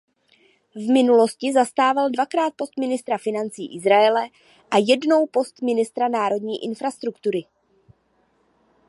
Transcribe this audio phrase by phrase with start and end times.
[0.75, 4.29] V minulosti zastával dvakrát post ministra financí Izraele
[4.71, 7.43] a jednou post ministra národní infrastruktury.